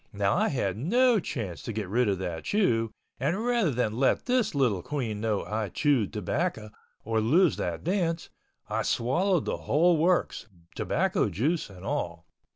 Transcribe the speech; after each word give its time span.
Now 0.11 0.33
I 0.35 0.47
had 0.47 0.77
no 0.77 1.19
chance 1.19 1.61
to 1.61 1.71
get 1.71 1.87
rid 1.87 2.09
of 2.09 2.17
that 2.17 2.45
chew 2.45 2.89
and 3.19 3.45
rather 3.45 3.69
than 3.69 3.99
let 3.99 4.25
this 4.25 4.55
little 4.55 4.81
queen 4.81 5.21
know 5.21 5.45
I 5.45 5.69
chewed 5.69 6.11
tobacco 6.11 6.71
or 7.05 7.21
lose 7.21 7.55
that 7.57 7.83
dance, 7.83 8.31
I 8.67 8.81
swallowed 8.81 9.45
the 9.45 9.57
whole 9.57 9.97
works, 9.97 10.47
tobacco 10.73 11.29
juice 11.29 11.69
and 11.69 11.85
all. 11.85 12.25